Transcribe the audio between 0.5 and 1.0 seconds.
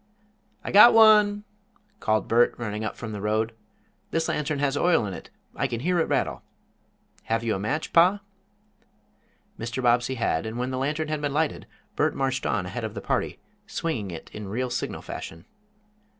"I got